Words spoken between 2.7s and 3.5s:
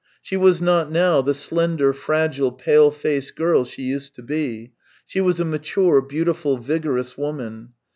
faced